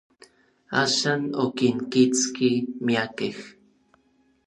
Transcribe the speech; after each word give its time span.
Axan, 0.81 1.21
okinkitski 1.43 2.51
miakej. 2.85 3.35